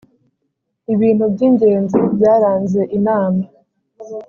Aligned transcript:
ibintu 0.93 1.23
by’ingenzi 1.33 1.99
byaranze 2.15 2.81
inama 2.97 3.43